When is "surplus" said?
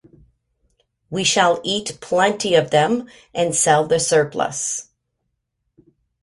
3.99-4.89